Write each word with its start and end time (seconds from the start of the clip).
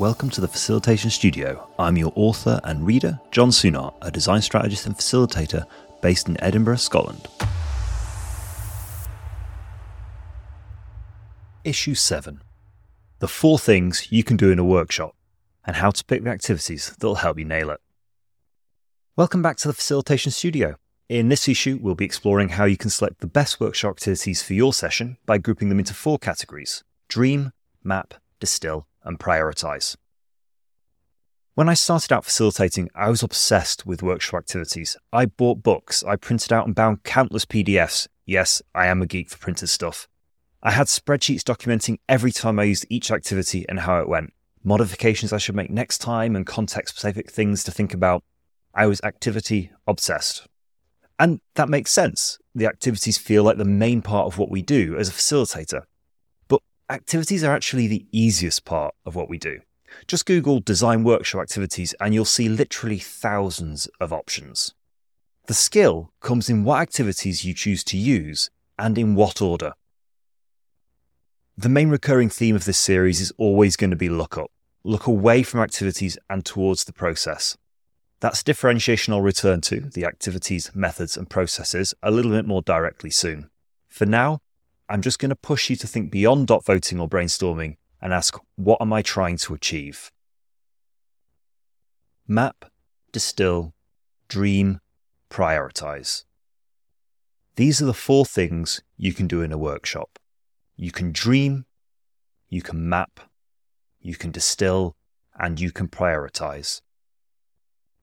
Welcome 0.00 0.30
to 0.30 0.40
the 0.40 0.48
Facilitation 0.48 1.10
Studio. 1.10 1.68
I'm 1.78 1.98
your 1.98 2.10
author 2.14 2.58
and 2.64 2.86
reader, 2.86 3.20
John 3.32 3.50
Sunar, 3.50 3.92
a 4.00 4.10
design 4.10 4.40
strategist 4.40 4.86
and 4.86 4.96
facilitator 4.96 5.66
based 6.00 6.26
in 6.26 6.42
Edinburgh, 6.42 6.76
Scotland. 6.76 7.28
Issue 11.64 11.94
7 11.94 12.40
The 13.18 13.28
Four 13.28 13.58
Things 13.58 14.10
You 14.10 14.24
Can 14.24 14.38
Do 14.38 14.50
in 14.50 14.58
a 14.58 14.64
Workshop 14.64 15.14
and 15.66 15.76
How 15.76 15.90
to 15.90 16.02
Pick 16.02 16.24
the 16.24 16.30
Activities 16.30 16.96
That'll 16.98 17.16
Help 17.16 17.38
You 17.38 17.44
Nail 17.44 17.68
It. 17.68 17.82
Welcome 19.16 19.42
back 19.42 19.58
to 19.58 19.68
the 19.68 19.74
Facilitation 19.74 20.32
Studio. 20.32 20.76
In 21.10 21.28
this 21.28 21.46
issue, 21.46 21.78
we'll 21.78 21.94
be 21.94 22.06
exploring 22.06 22.48
how 22.48 22.64
you 22.64 22.78
can 22.78 22.88
select 22.88 23.20
the 23.20 23.26
best 23.26 23.60
workshop 23.60 23.98
activities 23.98 24.42
for 24.42 24.54
your 24.54 24.72
session 24.72 25.18
by 25.26 25.36
grouping 25.36 25.68
them 25.68 25.78
into 25.78 25.92
four 25.92 26.18
categories 26.18 26.84
dream, 27.06 27.52
map, 27.84 28.14
distill, 28.38 28.86
and 29.04 29.18
prioritize. 29.18 29.96
When 31.54 31.68
I 31.68 31.74
started 31.74 32.12
out 32.12 32.24
facilitating, 32.24 32.88
I 32.94 33.10
was 33.10 33.22
obsessed 33.22 33.84
with 33.84 34.02
workshop 34.02 34.38
activities. 34.38 34.96
I 35.12 35.26
bought 35.26 35.62
books, 35.62 36.02
I 36.02 36.16
printed 36.16 36.52
out 36.52 36.66
and 36.66 36.74
bound 36.74 37.02
countless 37.02 37.44
PDFs. 37.44 38.08
Yes, 38.24 38.62
I 38.74 38.86
am 38.86 39.02
a 39.02 39.06
geek 39.06 39.28
for 39.28 39.38
printed 39.38 39.68
stuff. 39.68 40.08
I 40.62 40.70
had 40.70 40.86
spreadsheets 40.86 41.42
documenting 41.42 41.98
every 42.08 42.32
time 42.32 42.58
I 42.58 42.64
used 42.64 42.86
each 42.88 43.10
activity 43.10 43.64
and 43.68 43.80
how 43.80 44.00
it 44.00 44.08
went, 44.08 44.32
modifications 44.62 45.32
I 45.32 45.38
should 45.38 45.54
make 45.54 45.70
next 45.70 45.98
time, 45.98 46.36
and 46.36 46.46
context 46.46 46.96
specific 46.96 47.30
things 47.30 47.64
to 47.64 47.70
think 47.70 47.94
about. 47.94 48.22
I 48.74 48.86
was 48.86 49.00
activity 49.02 49.70
obsessed. 49.86 50.46
And 51.18 51.40
that 51.54 51.68
makes 51.68 51.90
sense. 51.90 52.38
The 52.54 52.66
activities 52.66 53.18
feel 53.18 53.42
like 53.42 53.58
the 53.58 53.64
main 53.64 54.00
part 54.00 54.26
of 54.26 54.38
what 54.38 54.50
we 54.50 54.62
do 54.62 54.96
as 54.96 55.08
a 55.08 55.12
facilitator. 55.12 55.82
Activities 56.90 57.44
are 57.44 57.54
actually 57.54 57.86
the 57.86 58.04
easiest 58.10 58.64
part 58.64 58.96
of 59.06 59.14
what 59.14 59.30
we 59.30 59.38
do. 59.38 59.60
Just 60.08 60.26
Google 60.26 60.58
design 60.58 61.04
workshop 61.04 61.42
activities 61.42 61.94
and 62.00 62.12
you'll 62.12 62.24
see 62.24 62.48
literally 62.48 62.98
thousands 62.98 63.88
of 64.00 64.12
options. 64.12 64.74
The 65.46 65.54
skill 65.54 66.10
comes 66.18 66.50
in 66.50 66.64
what 66.64 66.80
activities 66.80 67.44
you 67.44 67.54
choose 67.54 67.84
to 67.84 67.96
use 67.96 68.50
and 68.76 68.98
in 68.98 69.14
what 69.14 69.40
order. 69.40 69.74
The 71.56 71.68
main 71.68 71.90
recurring 71.90 72.28
theme 72.28 72.56
of 72.56 72.64
this 72.64 72.78
series 72.78 73.20
is 73.20 73.32
always 73.38 73.76
going 73.76 73.90
to 73.90 73.96
be 73.96 74.08
look 74.08 74.36
up. 74.36 74.50
Look 74.82 75.06
away 75.06 75.44
from 75.44 75.60
activities 75.60 76.18
and 76.28 76.44
towards 76.44 76.82
the 76.82 76.92
process. 76.92 77.56
That's 78.18 78.42
differentiation 78.42 79.14
I'll 79.14 79.22
return 79.22 79.60
to, 79.62 79.80
the 79.80 80.06
activities, 80.06 80.72
methods, 80.74 81.16
and 81.16 81.30
processes, 81.30 81.94
a 82.02 82.10
little 82.10 82.32
bit 82.32 82.46
more 82.46 82.62
directly 82.62 83.10
soon. 83.10 83.48
For 83.88 84.06
now, 84.06 84.40
I'm 84.90 85.02
just 85.02 85.20
going 85.20 85.30
to 85.30 85.36
push 85.36 85.70
you 85.70 85.76
to 85.76 85.86
think 85.86 86.10
beyond 86.10 86.48
dot 86.48 86.64
voting 86.64 86.98
or 86.98 87.08
brainstorming 87.08 87.76
and 88.02 88.12
ask, 88.12 88.36
what 88.56 88.82
am 88.82 88.92
I 88.92 89.02
trying 89.02 89.36
to 89.36 89.54
achieve? 89.54 90.10
Map, 92.26 92.64
distill, 93.12 93.72
dream, 94.26 94.80
prioritize. 95.30 96.24
These 97.54 97.80
are 97.80 97.86
the 97.86 97.94
four 97.94 98.24
things 98.26 98.82
you 98.96 99.14
can 99.14 99.28
do 99.28 99.42
in 99.42 99.52
a 99.52 99.58
workshop. 99.58 100.18
You 100.76 100.90
can 100.90 101.12
dream, 101.12 101.66
you 102.48 102.60
can 102.60 102.88
map, 102.88 103.20
you 104.00 104.16
can 104.16 104.32
distill, 104.32 104.96
and 105.38 105.60
you 105.60 105.70
can 105.70 105.86
prioritize. 105.86 106.80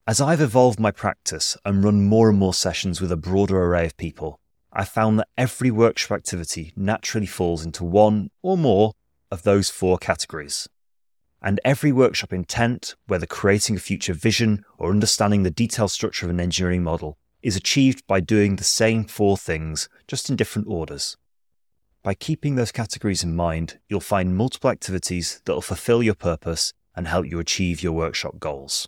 As 0.08 0.22
I've 0.22 0.40
evolved 0.40 0.80
my 0.80 0.92
practice 0.92 1.58
and 1.66 1.84
run 1.84 2.06
more 2.06 2.30
and 2.30 2.40
more 2.40 2.54
sessions 2.54 3.02
with 3.02 3.12
a 3.12 3.18
broader 3.18 3.62
array 3.62 3.88
of 3.88 3.98
people, 3.98 4.40
I 4.78 4.86
found 4.86 5.18
that 5.18 5.30
every 5.36 5.72
workshop 5.72 6.12
activity 6.12 6.72
naturally 6.76 7.26
falls 7.26 7.66
into 7.66 7.84
one 7.84 8.30
or 8.44 8.56
more 8.56 8.94
of 9.32 9.42
those 9.42 9.72
four 9.72 9.98
categories. 9.98 10.70
And 11.42 11.60
every 11.66 11.92
workshop 11.92 12.32
intent, 12.32 12.94
whether 13.08 13.26
creating 13.26 13.76
a 13.76 13.80
future 13.80 14.14
vision 14.14 14.64
or 14.78 14.92
understanding 14.92 15.42
the 15.42 15.50
detailed 15.50 15.90
structure 15.90 16.28
of 16.28 16.30
an 16.30 16.40
engineering 16.40 16.84
model, 16.84 17.18
is 17.42 17.56
achieved 17.56 18.06
by 18.06 18.20
doing 18.20 18.58
the 18.58 18.64
same 18.64 19.06
four 19.06 19.36
things, 19.36 19.90
just 20.08 20.30
in 20.30 20.36
different 20.36 20.68
orders. 20.68 21.18
By 22.04 22.14
keeping 22.14 22.54
those 22.54 22.72
categories 22.72 23.24
in 23.24 23.36
mind, 23.36 23.80
you'll 23.90 24.00
find 24.00 24.38
multiple 24.38 24.70
activities 24.70 25.42
that 25.46 25.54
will 25.54 25.62
fulfill 25.62 26.04
your 26.04 26.14
purpose 26.14 26.72
and 26.96 27.08
help 27.08 27.26
you 27.26 27.40
achieve 27.40 27.82
your 27.82 27.94
workshop 27.94 28.38
goals. 28.40 28.88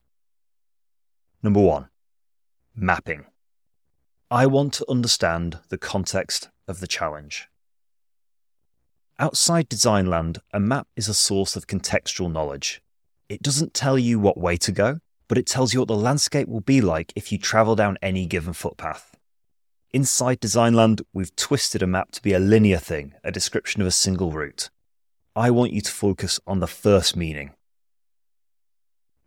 Number 1.41 1.61
one, 1.61 1.89
mapping. 2.75 3.25
I 4.31 4.45
want 4.45 4.73
to 4.73 4.85
understand 4.87 5.57
the 5.69 5.77
context 5.79 6.49
of 6.67 6.81
the 6.81 6.87
challenge. 6.87 7.47
Outside 9.17 9.67
design 9.67 10.05
land, 10.05 10.37
a 10.53 10.59
map 10.59 10.87
is 10.95 11.07
a 11.07 11.15
source 11.15 11.55
of 11.55 11.65
contextual 11.65 12.31
knowledge. 12.31 12.79
It 13.27 13.41
doesn't 13.41 13.73
tell 13.73 13.97
you 13.97 14.19
what 14.19 14.37
way 14.37 14.55
to 14.57 14.71
go, 14.71 14.99
but 15.27 15.39
it 15.39 15.47
tells 15.47 15.73
you 15.73 15.79
what 15.79 15.87
the 15.87 15.95
landscape 15.95 16.47
will 16.47 16.61
be 16.61 16.79
like 16.79 17.11
if 17.15 17.31
you 17.31 17.39
travel 17.39 17.75
down 17.75 17.97
any 18.03 18.27
given 18.27 18.53
footpath. 18.53 19.17
Inside 19.93 20.39
design 20.39 20.75
land, 20.75 21.01
we've 21.11 21.35
twisted 21.35 21.81
a 21.81 21.87
map 21.87 22.11
to 22.11 22.21
be 22.21 22.33
a 22.33 22.39
linear 22.39 22.77
thing, 22.77 23.15
a 23.23 23.31
description 23.31 23.81
of 23.81 23.87
a 23.87 23.91
single 23.91 24.31
route. 24.31 24.69
I 25.35 25.49
want 25.49 25.73
you 25.73 25.81
to 25.81 25.91
focus 25.91 26.39
on 26.45 26.59
the 26.59 26.67
first 26.67 27.15
meaning. 27.15 27.55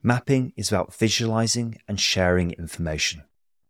Mapping 0.01 0.53
is 0.57 0.69
about 0.69 0.95
visualizing 0.95 1.79
and 1.89 1.99
sharing 1.99 2.53
information. 2.53 3.25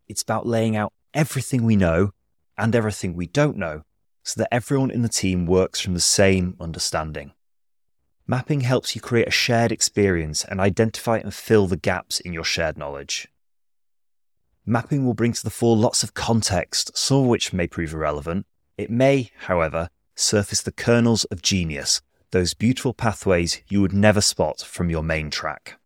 It's 0.09 0.23
about 0.23 0.47
laying 0.47 0.77
out 0.77 0.93
everything 1.15 1.65
we 1.65 1.77
know 1.77 2.13
and 2.57 2.75
everything 2.75 3.15
we 3.15 3.27
don't 3.27 3.57
know 3.57 3.83
so 4.25 4.41
that 4.41 4.55
everyone 4.55 4.91
in 4.91 5.03
the 5.03 5.09
team 5.09 5.47
works 5.47 5.81
from 5.81 5.95
the 5.95 6.01
same 6.01 6.57
understanding. 6.61 7.33
Mapping 8.27 8.61
helps 8.61 8.95
you 8.95 9.01
create 9.01 9.27
a 9.27 9.33
shared 9.33 9.73
experience 9.73 10.45
and 10.45 10.61
identify 10.61 11.19
and 11.19 11.35
fill 11.35 11.67
the 11.67 11.77
gaps 11.77 12.21
in 12.21 12.33
your 12.33 12.45
shared 12.45 12.79
knowledge. 12.79 13.29
Mapping 14.65 15.05
will 15.05 15.15
bring 15.15 15.33
to 15.33 15.43
the 15.43 15.51
fore 15.51 15.77
lots 15.77 16.05
of 16.05 16.15
context, 16.15 16.97
some 16.97 17.19
of 17.19 17.27
which 17.27 17.53
may 17.53 17.67
prove 17.67 17.93
irrelevant. 17.93 18.47
It 18.79 18.91
may, 18.91 19.31
however, 19.47 19.91
surface 20.15 20.63
the 20.63 20.73
kernels 20.73 21.25
of 21.25 21.43
genius, 21.43 22.01
those 22.31 22.55
beautiful 22.55 22.95
pathways 22.95 23.61
you 23.69 23.81
would 23.81 23.93
never 23.93 24.21
spot 24.21 24.61
from 24.61 24.89
your 24.89 25.03
main 25.03 25.31
track. 25.31 25.79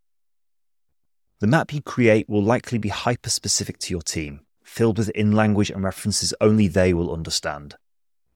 The 1.40 1.46
map 1.46 1.72
you 1.72 1.82
create 1.82 2.28
will 2.28 2.42
likely 2.42 2.78
be 2.78 2.90
hyper 2.90 3.30
specific 3.30 3.78
to 3.80 3.92
your 3.92 4.02
team, 4.02 4.40
filled 4.76 4.98
with 4.98 5.08
in 5.10 5.32
language 5.32 5.70
and 5.70 5.82
references 5.82 6.34
only 6.38 6.68
they 6.68 6.92
will 6.92 7.10
understand. 7.10 7.76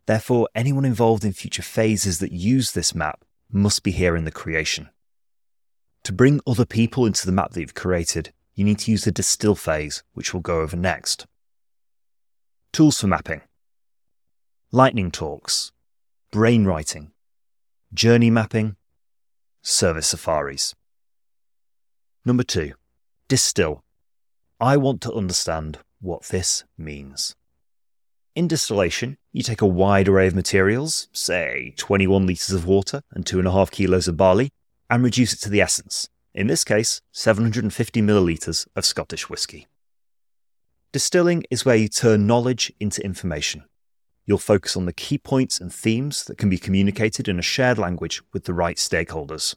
Therefore, 0.06 0.48
anyone 0.54 0.86
involved 0.86 1.22
in 1.22 1.34
future 1.34 1.62
phases 1.62 2.18
that 2.18 2.32
use 2.32 2.72
this 2.72 2.94
map 2.94 3.22
must 3.52 3.82
be 3.82 3.90
here 3.90 4.16
in 4.16 4.24
the 4.24 4.32
creation. 4.32 4.88
To 6.04 6.14
bring 6.14 6.40
other 6.46 6.64
people 6.64 7.04
into 7.04 7.26
the 7.26 7.32
map 7.32 7.50
that 7.50 7.60
you've 7.60 7.74
created, 7.74 8.32
you 8.54 8.64
need 8.64 8.78
to 8.78 8.90
use 8.90 9.04
the 9.04 9.12
distill 9.12 9.54
phase, 9.54 10.02
which 10.14 10.32
we'll 10.32 10.40
go 10.40 10.60
over 10.60 10.76
next. 10.76 11.26
Tools 12.72 12.98
for 12.98 13.06
mapping 13.06 13.42
Lightning 14.72 15.10
talks, 15.10 15.72
brainwriting, 16.32 17.10
journey 17.92 18.30
mapping, 18.30 18.76
service 19.60 20.06
safaris. 20.06 20.74
Number 22.24 22.44
two, 22.44 22.72
distill. 23.28 23.84
I 24.58 24.78
want 24.78 25.02
to 25.02 25.12
understand 25.12 25.80
what 26.00 26.24
this 26.24 26.64
means. 26.76 27.36
In 28.34 28.48
distillation, 28.48 29.18
you 29.32 29.42
take 29.42 29.60
a 29.60 29.66
wide 29.66 30.08
array 30.08 30.26
of 30.26 30.34
materials, 30.34 31.08
say 31.12 31.74
21 31.76 32.26
litres 32.26 32.52
of 32.52 32.66
water 32.66 33.02
and 33.10 33.24
2.5 33.24 33.70
kilos 33.70 34.08
of 34.08 34.16
barley, 34.16 34.50
and 34.88 35.02
reduce 35.02 35.32
it 35.32 35.40
to 35.40 35.50
the 35.50 35.60
essence, 35.60 36.08
in 36.34 36.46
this 36.46 36.64
case, 36.64 37.00
750 37.12 38.00
millilitres 38.02 38.66
of 38.76 38.84
Scottish 38.84 39.28
whisky. 39.28 39.66
Distilling 40.92 41.44
is 41.50 41.64
where 41.64 41.76
you 41.76 41.88
turn 41.88 42.26
knowledge 42.26 42.72
into 42.80 43.04
information. 43.04 43.64
You'll 44.26 44.38
focus 44.38 44.76
on 44.76 44.86
the 44.86 44.92
key 44.92 45.18
points 45.18 45.60
and 45.60 45.72
themes 45.72 46.24
that 46.24 46.38
can 46.38 46.48
be 46.48 46.58
communicated 46.58 47.28
in 47.28 47.38
a 47.38 47.42
shared 47.42 47.78
language 47.78 48.22
with 48.32 48.44
the 48.44 48.54
right 48.54 48.76
stakeholders. 48.76 49.54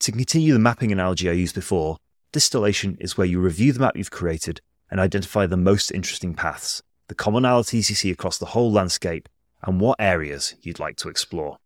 To 0.00 0.12
continue 0.12 0.52
the 0.52 0.58
mapping 0.58 0.92
analogy 0.92 1.28
I 1.28 1.32
used 1.32 1.54
before, 1.54 1.96
distillation 2.32 2.96
is 3.00 3.16
where 3.16 3.26
you 3.26 3.40
review 3.40 3.72
the 3.72 3.80
map 3.80 3.96
you've 3.96 4.10
created 4.10 4.60
and 4.90 5.00
identify 5.00 5.46
the 5.46 5.56
most 5.56 5.90
interesting 5.90 6.34
paths, 6.34 6.82
the 7.08 7.14
commonalities 7.14 7.88
you 7.88 7.94
see 7.94 8.10
across 8.10 8.38
the 8.38 8.46
whole 8.46 8.70
landscape, 8.70 9.28
and 9.62 9.80
what 9.80 9.96
areas 9.98 10.54
you'd 10.62 10.78
like 10.78 10.96
to 10.96 11.08
explore. 11.08 11.58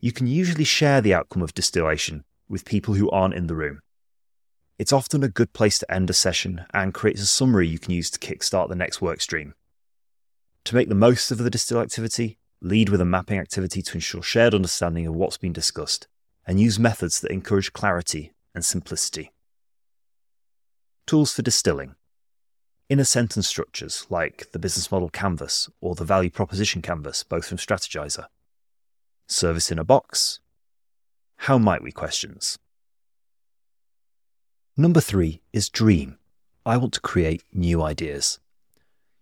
You 0.00 0.12
can 0.12 0.26
usually 0.26 0.64
share 0.64 1.00
the 1.00 1.14
outcome 1.14 1.42
of 1.42 1.54
distillation 1.54 2.24
with 2.48 2.64
people 2.64 2.94
who 2.94 3.10
aren't 3.10 3.34
in 3.34 3.46
the 3.46 3.54
room. 3.54 3.80
It's 4.78 4.92
often 4.92 5.22
a 5.22 5.28
good 5.28 5.52
place 5.52 5.78
to 5.78 5.94
end 5.94 6.10
a 6.10 6.12
session 6.12 6.64
and 6.74 6.92
creates 6.92 7.22
a 7.22 7.26
summary 7.26 7.68
you 7.68 7.78
can 7.78 7.92
use 7.92 8.10
to 8.10 8.18
kickstart 8.18 8.68
the 8.68 8.74
next 8.74 8.98
workstream. 8.98 9.52
To 10.64 10.74
make 10.74 10.88
the 10.88 10.94
most 10.94 11.30
of 11.30 11.38
the 11.38 11.50
distill 11.50 11.80
activity, 11.80 12.38
lead 12.60 12.88
with 12.88 13.00
a 13.00 13.04
mapping 13.04 13.38
activity 13.38 13.82
to 13.82 13.94
ensure 13.94 14.22
shared 14.22 14.54
understanding 14.54 15.06
of 15.06 15.14
what's 15.14 15.36
been 15.36 15.52
discussed, 15.52 16.08
and 16.46 16.60
use 16.60 16.78
methods 16.78 17.20
that 17.20 17.30
encourage 17.30 17.72
clarity 17.72 18.32
and 18.54 18.64
simplicity. 18.64 19.32
Tools 21.06 21.32
for 21.34 21.42
distilling 21.42 21.96
inner 22.88 23.04
sentence 23.04 23.48
structures 23.48 24.06
like 24.10 24.52
the 24.52 24.58
business 24.58 24.90
model 24.92 25.08
canvas 25.08 25.70
or 25.80 25.94
the 25.94 26.04
value 26.04 26.28
proposition 26.28 26.82
canvas, 26.82 27.24
both 27.24 27.46
from 27.46 27.56
Strategyzer. 27.56 28.26
service 29.26 29.72
in 29.72 29.78
a 29.78 29.84
box, 29.84 30.40
how 31.36 31.56
might 31.56 31.82
we 31.82 31.90
questions. 31.90 32.58
Number 34.76 35.00
three 35.00 35.40
is 35.52 35.70
dream. 35.70 36.18
I 36.66 36.76
want 36.76 36.92
to 36.94 37.00
create 37.00 37.44
new 37.52 37.82
ideas. 37.82 38.40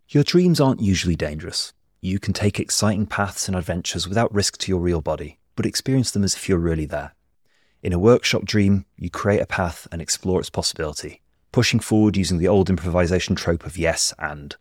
Your 0.09 0.25
dreams 0.25 0.61
aren't 0.61 0.83
usually 0.83 1.17
dangerous. 1.17 1.73
You 2.01 2.19
can 2.19 2.35
take 2.35 2.59
exciting 2.59 3.07
paths 3.07 3.47
and 3.47 3.57
adventures 3.57 4.09
without 4.09 4.35
risk 4.35 4.59
to 4.59 4.73
your 4.73 4.81
real 4.81 5.01
body, 5.01 5.39
but 5.55 5.65
experience 5.65 6.11
them 6.11 6.25
as 6.25 6.35
if 6.35 6.49
you're 6.49 6.59
really 6.59 6.87
there. 6.87 7.15
In 7.83 7.93
a 7.93 7.99
workshop 7.99 8.45
dream, 8.45 8.85
you 8.97 9.11
create 9.11 9.41
a 9.41 9.47
path 9.47 9.87
and 9.93 10.03
explore 10.03 10.41
its 10.41 10.51
possibility, 10.51 11.23
pushing 11.53 11.81
forward 11.81 12.17
using 12.17 12.39
the 12.39 12.49
old 12.49 12.71
improvisation 12.71 13.35
trope 13.35 13.65
of 13.65 13.79
yes 13.79 14.15
and. 14.19 14.57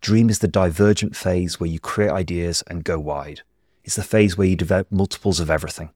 Dream 0.00 0.28
is 0.28 0.40
the 0.40 0.48
divergent 0.48 1.16
phase 1.16 1.60
where 1.60 1.70
you 1.70 1.78
create 1.78 2.10
ideas 2.10 2.62
and 2.66 2.84
go 2.84 2.98
wide. 2.98 3.42
It's 3.84 3.96
the 3.96 4.02
phase 4.02 4.36
where 4.36 4.48
you 4.48 4.56
develop 4.56 4.90
multiples 4.90 5.40
of 5.40 5.50
everything. 5.50 5.90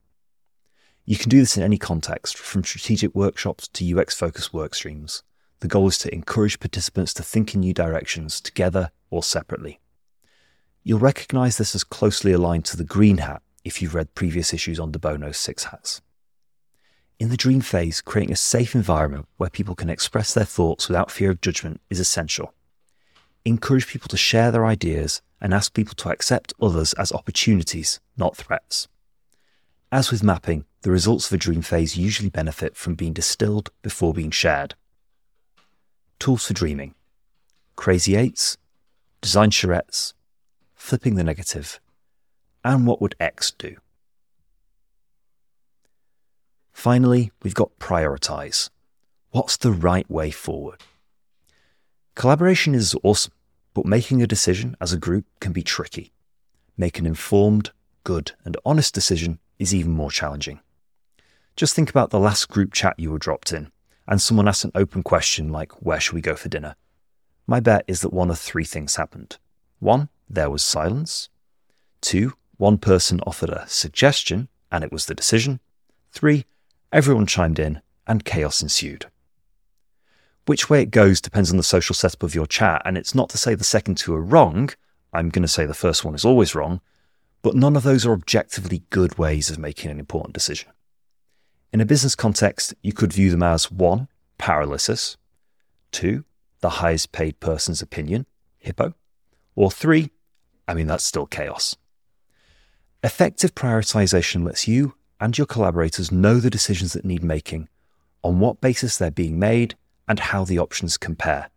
You 1.05 1.17
can 1.17 1.29
do 1.29 1.39
this 1.39 1.55
in 1.55 1.63
any 1.63 1.77
context, 1.77 2.37
from 2.37 2.63
strategic 2.63 3.15
workshops 3.15 3.67
to 3.69 3.99
UX 3.99 4.15
focused 4.15 4.53
work 4.53 4.75
streams. 4.75 5.23
The 5.59 5.67
goal 5.67 5.87
is 5.87 5.97
to 5.99 6.13
encourage 6.13 6.59
participants 6.59 7.13
to 7.15 7.23
think 7.23 7.55
in 7.55 7.61
new 7.61 7.73
directions 7.73 8.41
together 8.41 8.91
or 9.09 9.23
separately. 9.23 9.79
You'll 10.83 10.99
recognize 10.99 11.57
this 11.57 11.75
as 11.75 11.83
closely 11.83 12.31
aligned 12.31 12.65
to 12.65 12.77
the 12.77 12.83
green 12.83 13.19
hat 13.19 13.41
if 13.63 13.81
you've 13.81 13.95
read 13.95 14.15
previous 14.15 14.53
issues 14.53 14.79
on 14.79 14.91
De 14.91 14.99
Bono's 14.99 15.37
Six 15.37 15.65
Hats. 15.65 16.01
In 17.19 17.29
the 17.29 17.37
dream 17.37 17.61
phase, 17.61 17.99
creating 17.99 18.33
a 18.33 18.37
safe 18.37 18.75
environment 18.75 19.27
where 19.37 19.49
people 19.49 19.73
can 19.73 19.89
express 19.89 20.33
their 20.33 20.45
thoughts 20.45 20.87
without 20.87 21.09
fear 21.09 21.31
of 21.31 21.41
judgment 21.41 21.81
is 21.89 21.99
essential. 21.99 22.53
Encourage 23.43 23.87
people 23.87 24.07
to 24.09 24.17
share 24.17 24.51
their 24.51 24.65
ideas 24.65 25.21
and 25.41 25.51
ask 25.51 25.73
people 25.73 25.95
to 25.95 26.09
accept 26.09 26.53
others 26.61 26.93
as 26.93 27.11
opportunities, 27.11 27.99
not 28.17 28.37
threats. 28.37 28.87
As 29.91 30.11
with 30.11 30.21
mapping, 30.21 30.65
the 30.81 30.91
results 30.91 31.27
of 31.27 31.33
a 31.33 31.37
dream 31.37 31.63
phase 31.63 31.97
usually 31.97 32.29
benefit 32.29 32.75
from 32.75 32.93
being 32.93 33.13
distilled 33.13 33.71
before 33.81 34.13
being 34.13 34.31
shared. 34.31 34.75
Tools 36.19 36.45
for 36.45 36.53
dreaming 36.53 36.93
Crazy 37.75 38.15
Eights, 38.15 38.57
Design 39.21 39.49
charrettes, 39.49 40.13
Flipping 40.75 41.15
the 41.15 41.23
Negative, 41.23 41.79
and 42.63 42.85
What 42.85 43.01
Would 43.01 43.15
X 43.19 43.51
Do? 43.51 43.77
Finally, 46.77 47.31
we've 47.41 47.55
got 47.55 47.79
Prioritize. 47.79 48.69
What's 49.31 49.57
the 49.57 49.71
right 49.71 50.07
way 50.11 50.29
forward? 50.29 50.83
Collaboration 52.13 52.75
is 52.75 52.95
awesome, 53.01 53.33
but 53.73 53.87
making 53.87 54.21
a 54.21 54.27
decision 54.27 54.77
as 54.79 54.93
a 54.93 54.99
group 54.99 55.25
can 55.39 55.51
be 55.51 55.63
tricky. 55.63 56.13
Make 56.77 56.99
an 56.99 57.07
informed, 57.07 57.71
good, 58.03 58.33
and 58.45 58.55
honest 58.63 58.93
decision 58.93 59.39
is 59.57 59.73
even 59.73 59.91
more 59.91 60.11
challenging. 60.11 60.59
Just 61.55 61.73
think 61.75 61.89
about 61.89 62.11
the 62.11 62.19
last 62.19 62.47
group 62.47 62.73
chat 62.73 62.93
you 62.99 63.09
were 63.09 63.17
dropped 63.17 63.51
in, 63.51 63.71
and 64.07 64.21
someone 64.21 64.47
asked 64.47 64.63
an 64.63 64.71
open 64.75 65.01
question 65.01 65.51
like, 65.51 65.71
Where 65.81 65.99
should 65.99 66.13
we 66.13 66.21
go 66.21 66.35
for 66.35 66.47
dinner? 66.47 66.75
My 67.47 67.59
bet 67.59 67.85
is 67.87 68.01
that 68.01 68.13
one 68.13 68.29
of 68.29 68.37
three 68.37 68.65
things 68.65 68.97
happened. 68.97 69.39
One, 69.79 70.09
there 70.29 70.51
was 70.51 70.61
silence. 70.61 71.29
Two, 72.01 72.33
one 72.57 72.77
person 72.77 73.19
offered 73.25 73.49
a 73.49 73.67
suggestion, 73.67 74.47
and 74.71 74.83
it 74.83 74.91
was 74.91 75.07
the 75.07 75.15
decision. 75.15 75.59
Three, 76.11 76.45
everyone 76.91 77.25
chimed 77.25 77.59
in, 77.59 77.81
and 78.05 78.25
chaos 78.25 78.61
ensued. 78.61 79.07
Which 80.45 80.69
way 80.69 80.81
it 80.81 80.91
goes 80.91 81.19
depends 81.19 81.51
on 81.51 81.57
the 81.57 81.63
social 81.63 81.93
setup 81.93 82.23
of 82.23 82.33
your 82.33 82.47
chat, 82.47 82.81
and 82.85 82.97
it's 82.97 83.13
not 83.13 83.29
to 83.29 83.37
say 83.37 83.53
the 83.53 83.63
second 83.63 83.97
two 83.97 84.15
are 84.15 84.21
wrong. 84.21 84.69
I'm 85.11 85.29
going 85.29 85.43
to 85.43 85.47
say 85.47 85.65
the 85.65 85.73
first 85.73 86.05
one 86.05 86.15
is 86.15 86.23
always 86.23 86.55
wrong, 86.55 86.79
but 87.41 87.55
none 87.55 87.75
of 87.75 87.83
those 87.83 88.05
are 88.05 88.13
objectively 88.13 88.83
good 88.89 89.17
ways 89.17 89.49
of 89.49 89.59
making 89.59 89.91
an 89.91 89.99
important 89.99 90.33
decision. 90.33 90.71
In 91.73 91.81
a 91.81 91.85
business 91.85 92.15
context, 92.15 92.73
you 92.81 92.93
could 92.93 93.11
view 93.11 93.29
them 93.29 93.43
as 93.43 93.69
one, 93.71 94.07
paralysis, 94.37 95.17
two, 95.91 96.23
the 96.61 96.69
highest 96.69 97.11
paid 97.11 97.39
person's 97.39 97.81
opinion, 97.81 98.25
HiPPO, 98.65 98.93
or 99.55 99.69
three, 99.69 100.11
I 100.67 100.73
mean, 100.73 100.87
that's 100.87 101.03
still 101.03 101.25
chaos. 101.25 101.75
Effective 103.03 103.55
prioritization 103.55 104.43
lets 104.45 104.67
you 104.67 104.95
and 105.19 105.37
your 105.37 105.47
collaborators 105.47 106.11
know 106.11 106.39
the 106.39 106.49
decisions 106.49 106.93
that 106.93 107.05
need 107.05 107.23
making, 107.23 107.67
on 108.23 108.39
what 108.39 108.61
basis 108.61 108.97
they're 108.97 109.11
being 109.11 109.39
made, 109.39 109.75
and 110.07 110.19
how 110.19 110.43
the 110.43 110.59
options 110.59 110.97
compare 110.97 111.49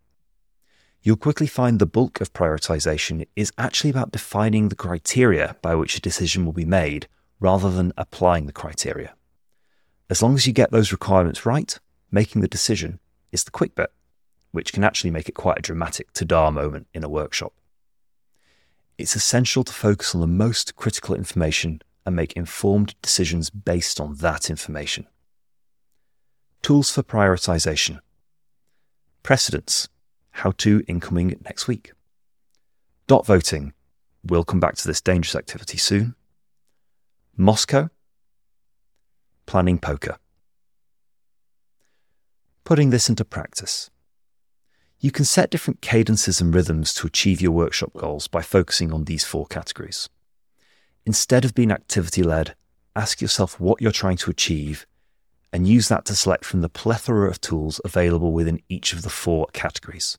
you'll 1.03 1.17
quickly 1.17 1.47
find 1.47 1.79
the 1.79 1.87
bulk 1.87 2.21
of 2.21 2.33
prioritization 2.33 3.27
is 3.35 3.53
actually 3.57 3.91
about 3.91 4.12
defining 4.12 4.69
the 4.69 4.77
criteria 4.77 5.57
by 5.62 5.75
which 5.75 5.97
a 5.97 6.01
decision 6.01 6.45
will 6.45 6.53
be 6.53 6.65
made 6.65 7.09
rather 7.39 7.71
than 7.71 7.93
applying 7.97 8.47
the 8.47 8.53
criteria. 8.53 9.15
As 10.11 10.23
long 10.23 10.35
as 10.35 10.47
you 10.47 10.53
get 10.53 10.71
those 10.71 10.93
requirements 10.93 11.47
right, 11.47 11.79
making 12.11 12.43
the 12.43 12.49
decision 12.49 12.99
is 13.33 13.45
the 13.45 13.51
quick 13.51 13.75
bit, 13.75 13.93
which 14.51 14.73
can 14.73 14.85
actually 14.85 15.11
make 15.11 15.29
it 15.29 15.35
quite 15.35 15.59
a 15.59 15.63
dramatic 15.63 16.13
ta-da 16.13 16.51
moment 16.51 16.87
in 16.93 17.05
a 17.05 17.09
workshop. 17.09 17.55
It's 18.99 19.17
essential 19.17 19.65
to 19.65 19.73
focus 19.73 20.15
on 20.15 20.21
the 20.21 20.27
most 20.27 20.77
critical 20.77 21.15
information 21.15 21.81
and 22.05 22.17
make 22.17 22.32
informed 22.32 22.94
decisions 23.02 23.50
based 23.50 24.00
on 24.00 24.14
that 24.17 24.50
information. 24.50 25.06
Tools 26.62 26.91
for 26.91 27.02
prioritization. 27.02 28.00
Precedents 29.23 29.88
how 30.32 30.52
to 30.52 30.82
incoming 30.87 31.38
next 31.44 31.69
week. 31.69 31.93
Dot 33.06 33.26
voting. 33.26 33.73
We'll 34.25 34.44
come 34.44 34.61
back 34.61 34.76
to 34.76 34.87
this 34.87 35.00
dangerous 35.00 35.35
activity 35.35 35.79
soon. 35.79 36.14
MoSCoW. 37.38 37.91
Planning 39.46 39.79
poker. 39.79 40.17
Putting 42.64 42.91
this 42.91 43.08
into 43.08 43.25
practice. 43.25 43.91
You 45.00 45.11
can 45.11 45.25
set 45.25 45.50
different 45.50 45.81
cadences 45.81 46.41
and 46.41 46.55
rhythms 46.55 46.93
to 46.94 47.06
achieve 47.06 47.41
your 47.41 47.53
workshop 47.53 47.93
goals 47.96 48.29
by 48.29 48.43
focusing 48.43 48.93
on 48.93 49.05
these 49.05 49.25
four 49.25 49.46
categories. 49.46 50.08
Instead 51.06 51.44
of 51.44 51.55
being 51.55 51.70
activity 51.70 52.23
led, 52.23 52.55
ask 52.94 53.20
yourself 53.20 53.58
what 53.58 53.81
you're 53.81 53.91
trying 53.91 54.17
to 54.19 54.31
achieve 54.31 54.87
and 55.52 55.67
use 55.67 55.88
that 55.88 56.05
to 56.05 56.14
select 56.14 56.44
from 56.44 56.61
the 56.61 56.69
plethora 56.69 57.29
of 57.29 57.41
tools 57.41 57.81
available 57.85 58.32
within 58.32 58.61
each 58.69 58.93
of 58.93 59.02
the 59.02 59.11
four 59.11 59.47
categories. 59.52 60.19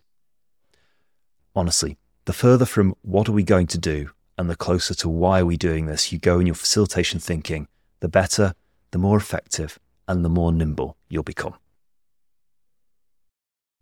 Honestly, 1.56 1.98
the 2.26 2.34
further 2.34 2.66
from 2.66 2.96
what 3.02 3.28
are 3.30 3.34
we 3.34 3.44
going 3.44 3.68
to 3.68 3.78
do 3.78 4.10
and 4.38 4.50
the 4.50 4.56
closer 4.56 4.94
to 4.94 5.10
why 5.10 5.42
are 5.42 5.46
we 5.46 5.58
doing 5.58 5.86
this 5.86 6.12
you 6.12 6.20
go 6.20 6.40
in 6.40 6.48
your 6.48 6.56
facilitation 6.56 7.20
thinking, 7.20 7.68
the 8.00 8.08
better, 8.08 8.54
the 8.92 8.98
more 8.98 9.18
effective, 9.18 9.80
and 10.08 10.26
the 10.26 10.30
more 10.30 10.52
nimble 10.52 10.98
you'll 11.08 11.24
become. 11.24 11.56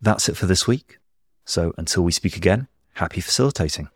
That's 0.00 0.28
it 0.28 0.36
for 0.36 0.46
this 0.46 0.66
week. 0.66 0.98
So 1.44 1.74
until 1.76 2.04
we 2.04 2.12
speak 2.12 2.36
again, 2.36 2.68
happy 2.94 3.20
facilitating. 3.20 3.88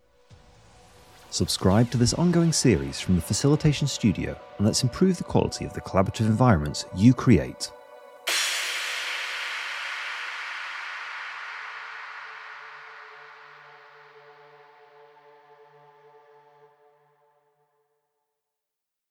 Subscribe 1.34 1.90
to 1.90 1.98
this 1.98 2.14
ongoing 2.14 2.52
series 2.52 3.00
from 3.00 3.16
the 3.16 3.20
Facilitation 3.20 3.88
Studio 3.88 4.38
and 4.56 4.64
let's 4.64 4.84
improve 4.84 5.18
the 5.18 5.24
quality 5.24 5.64
of 5.64 5.72
the 5.72 5.80
collaborative 5.80 6.26
environments 6.26 6.84
you 6.94 7.12
create 7.12 7.72